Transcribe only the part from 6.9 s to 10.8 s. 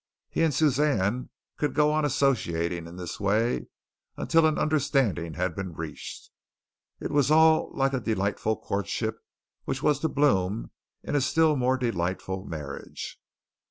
It was all like a delightful courtship which was to bloom